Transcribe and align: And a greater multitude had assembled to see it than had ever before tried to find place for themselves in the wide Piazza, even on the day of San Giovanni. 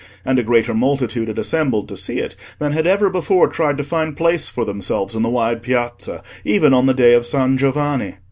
And 0.25 0.39
a 0.39 0.43
greater 0.43 0.73
multitude 0.73 1.27
had 1.27 1.37
assembled 1.37 1.87
to 1.89 1.95
see 1.95 2.17
it 2.17 2.35
than 2.57 2.71
had 2.71 2.87
ever 2.87 3.07
before 3.11 3.47
tried 3.47 3.77
to 3.77 3.83
find 3.83 4.17
place 4.17 4.49
for 4.49 4.65
themselves 4.65 5.13
in 5.13 5.21
the 5.21 5.29
wide 5.29 5.61
Piazza, 5.61 6.23
even 6.43 6.73
on 6.73 6.87
the 6.87 6.95
day 6.95 7.13
of 7.13 7.23
San 7.23 7.55
Giovanni. 7.55 8.15